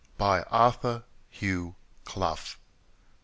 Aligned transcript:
Arthur 0.19 1.03
Hugh 1.29 1.75
Clough. 2.05 2.57